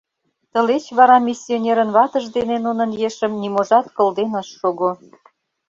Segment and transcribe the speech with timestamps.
[0.53, 4.91] Тылеч вара миссионерын ватыж дене нунын ешым ниможат кылден ыш шого.